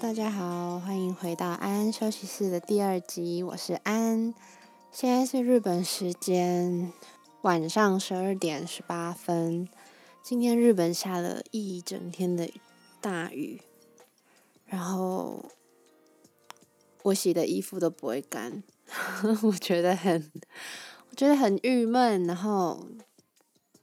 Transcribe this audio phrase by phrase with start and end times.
[0.00, 4.34] 大家好，欢迎回到安安休息室的第二集，我是安。
[4.92, 6.92] 现在是日本时间
[7.40, 9.66] 晚上十二点十八分。
[10.22, 12.50] 今天日本下了一整天的
[13.00, 13.62] 大雨，
[14.66, 15.46] 然后
[17.04, 18.62] 我洗的衣服都不会干，
[19.42, 20.30] 我觉得很，
[21.10, 22.24] 我觉得很郁闷。
[22.24, 22.86] 然后，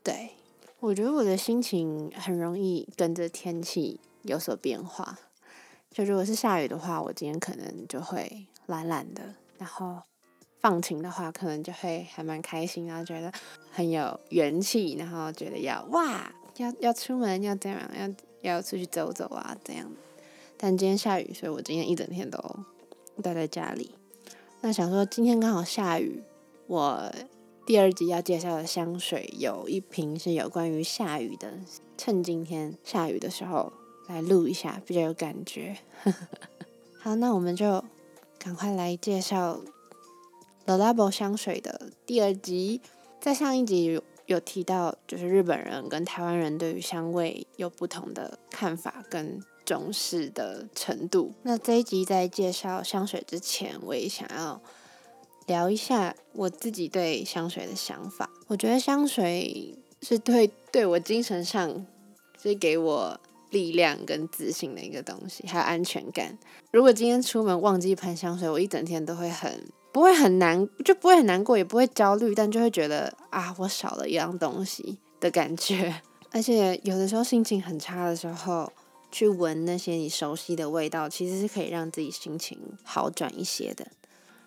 [0.04, 0.32] 对
[0.80, 5.18] 我觉得我的心情很容易跟着天气有所变化。
[5.94, 9.22] 就如果是下雨的话，我今天可能就会懒懒的；
[9.60, 10.02] 然后
[10.60, 13.31] 放晴的话，可能就会还蛮开心，然后觉得
[13.72, 17.80] 很有元气，然后觉得要哇，要要出门，要这样，
[18.42, 19.88] 要要出去走走啊，这样。
[20.58, 22.39] 但今天下雨，所以我今天一整天都
[23.22, 23.92] 待在家里。
[24.62, 26.23] 那想说今天刚好下雨，
[26.66, 27.14] 我
[27.67, 31.54] 第二集要介绍的香水有一瓶是有关于下雨的，
[31.95, 33.72] 趁今天下雨的时候。
[34.08, 35.78] 来录一下，比较有感觉。
[37.00, 37.84] 好，那我们就
[38.38, 39.60] 赶快来介绍
[40.66, 42.82] The Labo 香水的第二集。
[43.20, 51.34] 在上一集有提到，就是日本人跟台湾人对于香味有不同的看法跟重视的程度。
[51.44, 54.62] 那这一集在介绍香水之前，我也想要
[55.48, 58.30] 聊一下我自己对香水的想法。
[58.48, 61.86] 我觉得香水是对对我精神上
[62.42, 63.20] 是给我。
[63.54, 66.38] 力量跟自信的一个东西，还有安全感。
[66.72, 69.50] 如果今天出门忘记喷香水，我一整天都会很
[69.94, 76.02] 不会很难，就不会很难过，也不会焦虑，但就会觉得啊，我少了一样东西的感觉。
[76.32, 78.73] 而且有的时候心情很差的时候，
[79.11, 83.86] 去闻那些你熟悉的味道，其实是可以让自己心情好转一些的。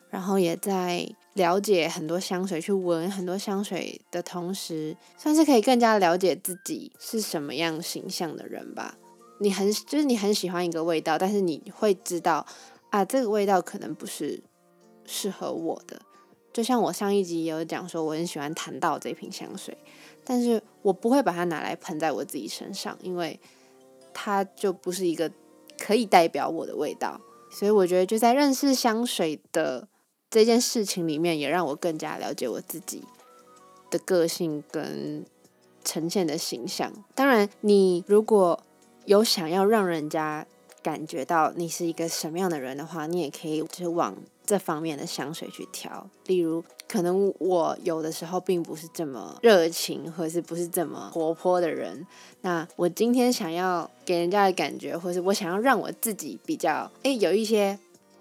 [0.09, 8.97] 然后也在了解很多香水，去闻很多香水的同时，算是可以更加了解自己是什么样形象的人吧。
[9.39, 12.47] 你很就是你很喜欢一个味道，但是你会知道
[12.91, 14.43] 啊，这个味道可能不是
[15.05, 16.01] 适合我的。
[16.53, 19.77] 就像我上一集也有讲说，我很喜欢檀道这瓶香水，
[20.25, 23.39] 但是我不会把它拿来喷在我自己身上，因为
[24.15, 25.31] 它就不是一个
[25.79, 27.21] 可以代表我的味道。
[27.51, 29.89] 所以我觉得就在认识香水的。
[30.29, 33.01] 这件事情里面也让我更加了解我自己
[33.91, 35.25] 的个性跟
[35.85, 36.93] 呈现的形象。
[37.15, 38.61] 当然，你如果
[39.07, 40.47] 有想要让人家
[40.83, 46.07] 感觉到你是一个什么样的人的话，你也可以就是往这方面的香水去挑。
[46.27, 52.07] 例如，可能我有的时候并不是这么热情，或是不是这么活泼的人。
[52.43, 57.79] 那我今天想要给人家的感觉，或是我想要让我自己比较诶有一些。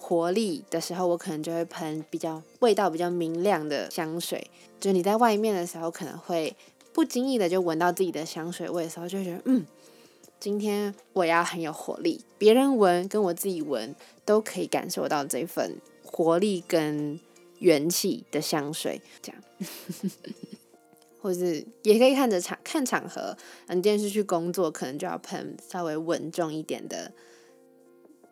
[0.07, 4.51] 活力的时候，我可能就会喷比较味道比较明亮的香水。
[4.79, 6.55] 就你在外面的时候，可能会
[6.93, 9.65] 不经意的就闻到自己的香水味的时候，就觉得嗯，
[10.39, 12.23] 今天我要很有活力。
[12.37, 17.19] 别人闻跟我自己闻都可以感受到这份活力跟
[17.59, 19.01] 元气的香水。
[19.21, 19.41] 这样，
[21.21, 23.35] 或是也可以看着场看场合，
[23.67, 27.11] 嗯，电视去工作，可能就要喷稍微稳重一点的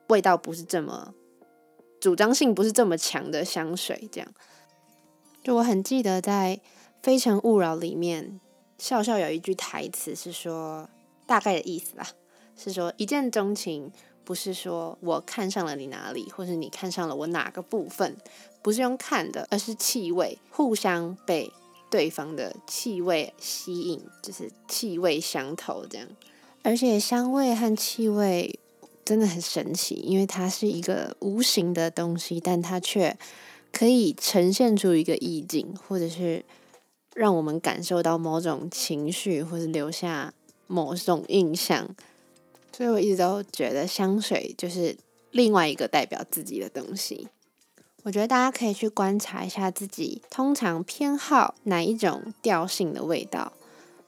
[0.08, 1.14] 味道，不是这么。
[2.00, 4.30] 主张性不是这么强的香水，这样。
[5.42, 6.60] 就我很记得在
[7.02, 8.40] 《非诚勿扰》里面，
[8.78, 10.90] 笑笑有一句台词是说，
[11.26, 12.08] 大概的意思啦，
[12.58, 13.92] 是说一见钟情
[14.24, 18.16] 不是说我看上了你哪里，或是你看上了我哪个部分，
[18.62, 21.52] 不是用看的，而是气味，互相被
[21.90, 26.08] 对方的气味吸引，就是气味相投这样。
[26.62, 28.60] 而且香味和气味。
[29.06, 33.18] 真的很神奇，因为它是一个无形的东西，但它却
[33.70, 36.46] 可以呈现出一个意境，或者是
[37.14, 40.34] 让我们感受到某种情绪，或者留下
[40.68, 41.96] 某种印象。
[42.76, 44.98] 所以我一直都觉得香水就是
[45.32, 47.28] 另外一个代表自己的东西。
[48.04, 53.54] 我觉得大家可以去观察一下自己通常偏好哪一种调性的味道，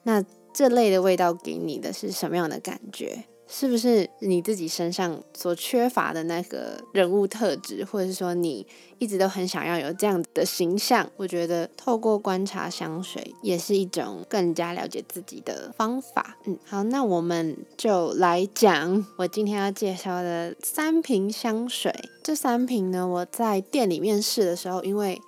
[0.03, 0.23] 那
[0.53, 3.25] 这类的味道给你的是什么样的感觉？
[3.47, 8.65] 是不是你自己身上所缺乏的那个人物特质，或者是说你
[8.97, 11.09] 一直都很想要有这样的形象？
[11.15, 16.37] 我觉得透过观察香水也是一种更加了解自己的方法。
[16.45, 21.93] 嗯，好，那我们就来讲我今天要介绍的三瓶香水。
[22.23, 25.21] 这三瓶呢，我在店里面试的时候，因为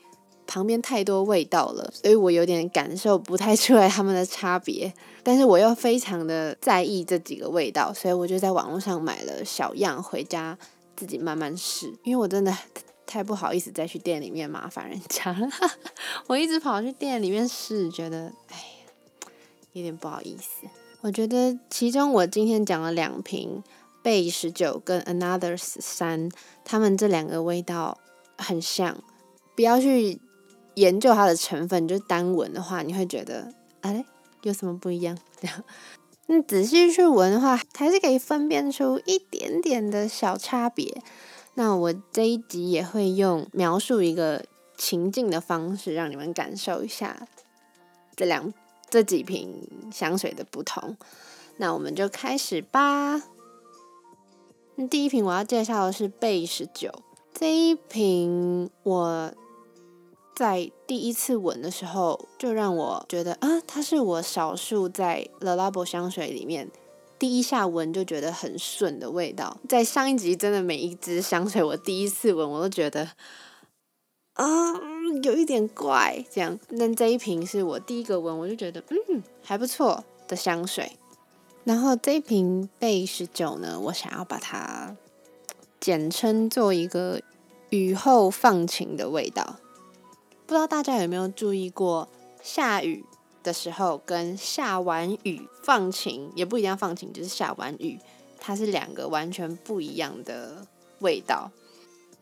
[0.48, 4.92] 旁边太多味道了，所以我有点感受不太出来它们的差别。
[5.22, 10.58] 但是我又非常的在意这几个味道，所以我就在网络上买了小样回家
[10.96, 11.94] 自己慢慢试。
[12.04, 12.58] 因为我真的
[13.06, 15.50] 太不好意思再去店里面麻烦人家了，
[16.28, 18.64] 我一直跑去店里面试，觉得哎
[19.74, 20.66] 有点不好意思。
[21.02, 23.62] 我觉得其中我今天讲了两瓶。
[24.04, 26.32] 贝十九跟 Another 三，
[26.64, 27.98] 它们这两个味道
[28.38, 29.04] 很像。
[29.54, 30.22] 不要去
[30.78, 33.52] 研究它的成分，就是单闻的话，你会觉得
[33.82, 34.06] 哎，
[34.44, 35.18] 有什么不一样？
[35.42, 35.64] 这样，
[36.28, 41.02] 你仔细去闻的话，还是可以分辨出一点点的小差别。
[41.56, 44.46] 那我这一集也会用描述一个
[44.78, 47.28] 情境的方式，让你们感受一下
[48.16, 48.54] 这两
[48.88, 50.96] 这几瓶香水的不同。
[51.58, 53.24] 那我们就开始吧。
[54.92, 56.92] 第一瓶我要介绍的是贝十九，
[57.34, 59.34] 这一瓶我
[60.38, 66.70] 在第一次闻的时候，就让我觉得啊，它是我少数在 Le Labo 香水里面。
[67.18, 73.10] 第一下闻就觉得很顺的味道，在上一集真的每一支香水，我第一次闻我都觉得
[74.34, 74.46] 啊
[75.24, 76.60] 有一点怪，这样。
[76.78, 80.92] 但这一瓶是我第一个闻，我就觉得嗯还不错的香水。
[81.64, 84.96] 然后这一瓶贝十九呢，我想要把它
[85.80, 87.20] 简称做一个
[87.72, 89.56] 雨后放晴的味道。
[90.48, 92.08] 不知道大家有没有注意过
[92.42, 93.04] 下雨？
[93.44, 97.98] 的时候跟下完雨放晴也不一定要放晴，就是下完雨，
[98.38, 100.68] 它是两个完全不一样的
[101.00, 101.50] 味道。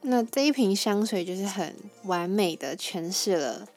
[0.02, 3.68] 那这一瓶香水就是很完美的诠释了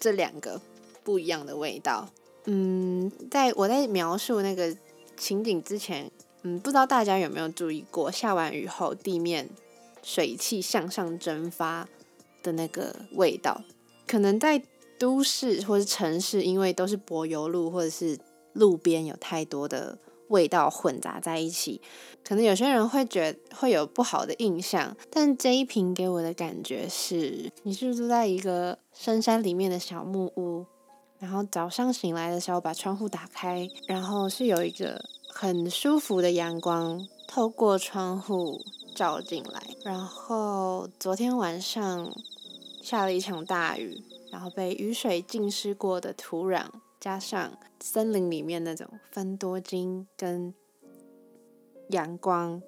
[0.00, 0.58] 这两个
[1.02, 2.08] 不一样的味道。
[2.46, 4.74] 嗯，在我在描述那个
[5.14, 6.10] 情景之前，
[6.40, 9.50] 嗯，不知道大家有没有注意过下完雨后地面
[10.02, 11.86] 水汽向上蒸发
[12.42, 13.60] 的那个味道，
[14.06, 14.62] 可能在。
[14.96, 18.16] 都市或是城市，因为都是柏油路或者是
[18.52, 19.98] 路边，有太多的
[20.28, 21.82] 味道混杂在一起，
[22.24, 24.96] 可能有些人会觉会有不好的印象。
[25.10, 30.64] 但这一瓶给我的感觉是，你是住在一个深山里面的小木屋，
[31.18, 38.60] 然后早上醒来的时候把窗户打开，然后是有一个很舒服的阳光透过窗户
[38.94, 42.08] 照进来，然后昨天晚上
[42.84, 44.00] 下了一场大雨。
[44.30, 46.66] 然后被雨水浸湿过的土壤，
[46.98, 50.52] 加上森林里面那种芬多精跟
[51.90, 52.60] 阳光，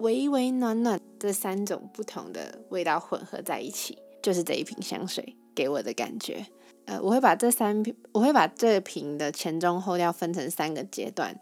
[0.00, 6.44] 微微暖暖这三种不同的味道混合在一起，就是这一瓶香水给我的感觉。
[6.84, 11.34] 呃，我会把这三瓶，我会把这瓶的前中后调分成三个阶段，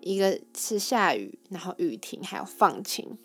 [0.00, 3.16] 一个是下雨，然后雨停，还有放晴。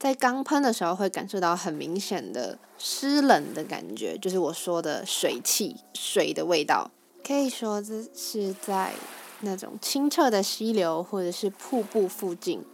[0.00, 6.90] 在刚喷的时候会感受到很明显的湿冷的感觉，就是我说的水汽、水的味道。
[7.22, 8.94] 可以说这是在
[9.40, 12.64] 那种清澈的溪流或者是瀑布附近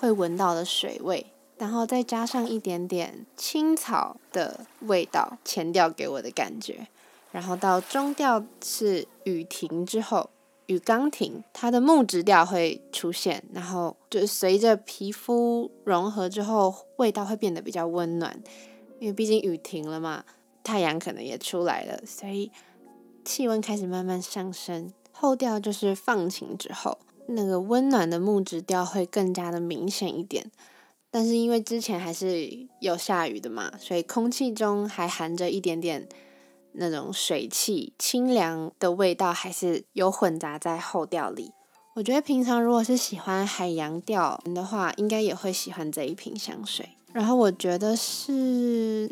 [0.00, 1.26] 会闻到的水味，
[1.56, 6.88] 然后再加上一点点青草的味道，前调给我的感觉，
[7.30, 10.30] 然后到中调是雨停之后。
[10.66, 18.40] 雨刚停，它的木质调会出现，然后就随着皮肤融合之后，味道会变得比较温暖，
[18.98, 20.24] 因为毕竟雨停了嘛，
[20.64, 22.50] 太阳可能也出来了，所以
[23.24, 24.92] 气温开始慢慢上升。
[25.12, 30.50] 后调就是放晴之后，那个温暖的木质调会更加的明显一点，
[31.10, 36.08] 但是因为之前还是有下雨的嘛，所以空气中还含着一点点。
[36.78, 41.52] 那种水汽清凉的味道还是有混杂在后调里。
[41.94, 46.90] 我觉得平常如果是喜欢海洋调的话，应该也会喜欢这一瓶香水。
[47.12, 49.10] 然后我觉得是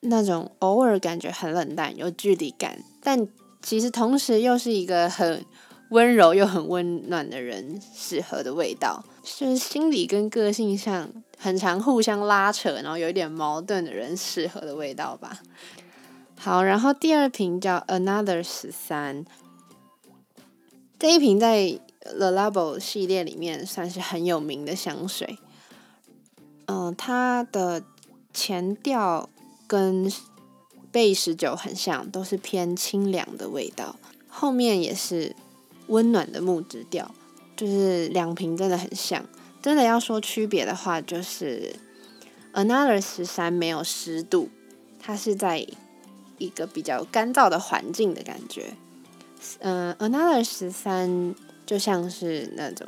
[0.00, 3.28] 那种偶尔感觉很冷淡、有距离感，但
[3.62, 5.44] 其实同时又是一个很
[5.90, 11.08] 温柔又很温暖的人适合的味道，是心理跟个性上
[11.38, 15.38] 很常互相拉扯，然后有一点矛盾的人适合的味道吧。
[16.38, 19.24] 好，然后第二瓶叫 Another 十三，
[20.96, 25.38] 这一瓶在 The Labo 系列里面算是很有名的香水。
[26.66, 27.82] 嗯，它的
[28.32, 29.28] 前调
[29.66, 30.12] 跟
[30.92, 33.96] 贝十九很像，都是偏清凉的味道，
[34.28, 35.34] 后面也是
[35.88, 37.12] 温暖的木质调，
[37.56, 39.24] 就是两瓶真的很像。
[39.60, 41.74] 真的要说区别的话，就是
[42.52, 44.48] Another 十三没有湿度，
[45.00, 45.66] 它是在。
[46.38, 48.74] 一个比较干燥的环境的感觉，
[49.60, 52.86] 嗯，Another 十三就像是那种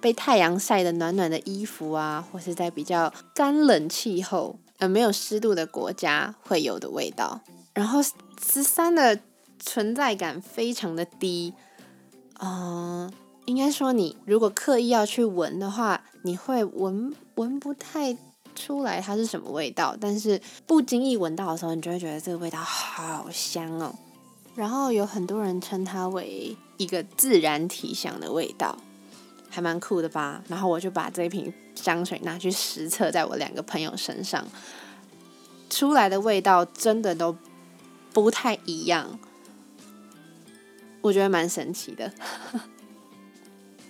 [0.00, 7.40] 被太阳晒的暖暖的衣服啊，或是在比较干冷气候、呃没有湿度的国家会有的味道。
[7.72, 9.18] 然后十三的
[9.58, 11.54] 存在感非常的低，
[12.40, 13.12] 嗯，
[13.46, 18.16] 应该说你如果刻意要去闻的话，你会闻闻不太。
[18.54, 19.96] 出来它是什么味道？
[20.00, 23.94] 但是不经意闻到的时候，你就会觉得这个味道好香哦。
[24.54, 28.78] 然后有很多人称它为一个自然体香的味道，
[29.50, 30.42] 还蛮酷的吧？
[30.48, 34.46] 然后我就把这瓶香水拿去实测在我两个朋友身上，
[35.68, 37.36] 出来的味道真的都
[38.12, 39.18] 不太一样，
[41.00, 42.12] 我觉得蛮神奇的。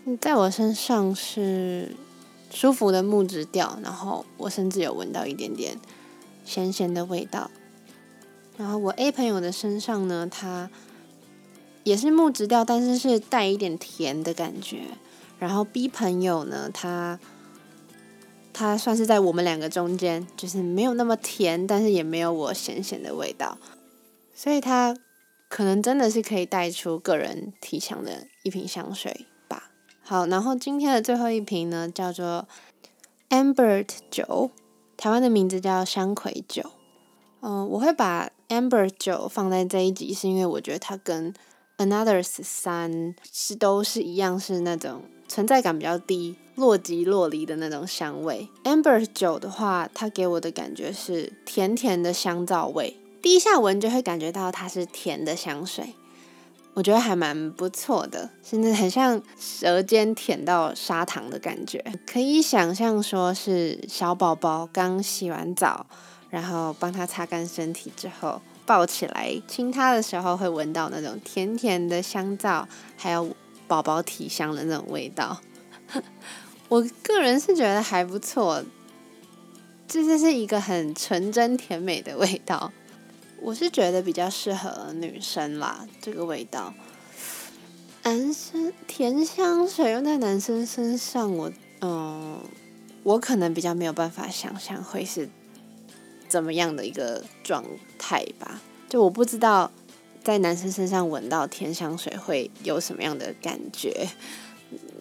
[0.04, 1.94] 你 在我身上是
[2.54, 5.76] 舒服的木质调，然后我甚至有闻到一点点
[6.44, 7.50] 咸咸的味道。
[8.56, 10.70] 然后我 A 朋友的身上呢，它
[11.82, 14.82] 也是木质调，但是是带一点甜的感觉。
[15.40, 17.18] 然后 B 朋友呢，他
[18.52, 23.58] 他算是在我们两个中间，就是没有那么甜，但是也没有我咸咸的味道，
[24.32, 24.96] 所以他
[25.49, 29.26] 可能真的是可以带出个人体香的一瓶香水。
[30.06, 32.46] 好，然后今天的最后一瓶呢，叫做
[33.30, 34.50] Amber 酒，
[34.99, 36.62] 台湾的名字叫香葵酒。
[37.40, 41.32] 嗯，我会把 Amber 酒放在这一集，是因为我觉得它跟
[41.78, 48.49] Another's 三是都是一样，是那种存在感比较低、若即若离的那种香味。
[48.64, 55.94] Amber 酒的话，它给我的感觉是甜甜的香皂味，第一下闻就会感觉到它是甜的香水，
[56.75, 61.83] 我觉得还蛮不错的，甚至很像舌尖舔到砂糖的感觉。
[62.07, 65.87] 可以想象说是小宝宝刚洗完澡，
[66.31, 68.43] 然后帮他擦干身体之后。
[68.66, 72.66] 抱起来亲他的时候，会闻到那种甜甜的香皂，
[72.97, 73.37] 还有
[73.69, 75.38] 宝宝体香的那种味道。
[76.71, 78.64] 我个人是觉得还不错，
[79.87, 82.73] 这就是一个很纯真甜美的味道。
[83.44, 86.72] 我是觉得比较适合女生啦，这个味道。
[88.02, 92.40] 男生甜香水用在男生身上，我嗯，
[93.02, 95.28] 我可能比较没有办法想象会是。
[96.26, 97.64] 怎么样的一个状
[97.96, 98.60] 态吧？
[98.88, 99.70] 就我不知道，
[100.24, 104.08] 在男生身上闻到甜香水会有什么样的感觉。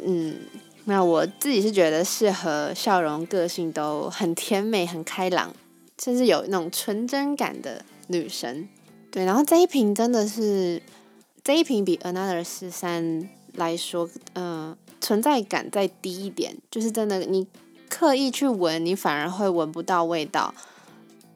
[0.06, 0.36] 嗯，
[0.84, 5.56] 那我自己是觉得适合笑容、个性都很甜美、很开朗，
[5.98, 7.84] 甚至有那种纯真感的
[8.18, 8.68] 女生。
[9.12, 10.82] 对，然后这一瓶真的是
[11.44, 16.58] 这一瓶比 Another 十三来说，嗯，存在感再低一点。
[16.72, 17.48] 就是真的，你
[17.90, 20.54] 刻意去闻，你反而会闻不到味道。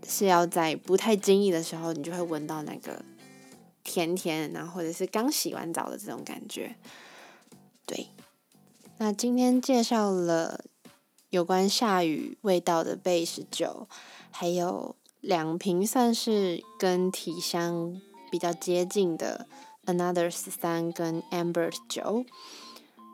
[0.09, 3.03] 是要在不太经意的时候，你就会闻到那个
[3.83, 6.77] 甜甜，然后或者是刚洗完澡的这种感觉。
[7.85, 8.07] 对，
[8.99, 10.63] 那今天介绍了
[11.29, 13.89] 有关下雨味道的贝十九，
[14.31, 14.95] 还有
[15.27, 17.99] 两瓶算是跟体香
[18.31, 19.45] 比较接近的
[19.85, 22.23] Another 十三跟 Amber 酒。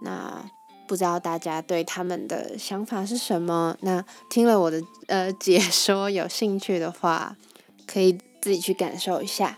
[0.03, 0.48] 那
[0.88, 3.75] 不知道大家对他们的想法是什么？
[3.82, 7.36] 那听了我的呃解说，有兴趣的话，
[7.88, 9.58] 可以自己去感受一下。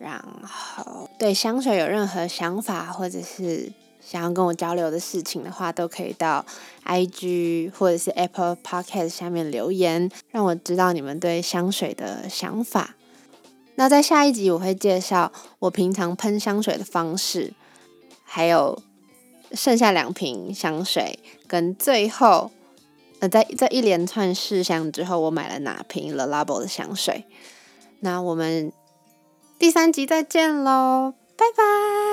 [0.00, 3.72] 然后对香水有任何想法，或者是
[4.08, 6.44] 想要跟我交流的事情的话，都可以到
[6.86, 12.94] IG 或者是 Apple Podcast 下面留言，让我知道你们对香水的想法。
[13.74, 17.52] 那在下一集我会介绍我平常喷香水的方式，
[18.24, 18.80] 还有。
[19.52, 22.50] 剩下两瓶香水，跟最后，
[23.20, 27.24] 呃，在在一连串试香之后，我买了哪瓶 Le Labo 的香水？
[28.00, 28.70] 那我们
[29.58, 32.07] 第三集再见喽，拜拜。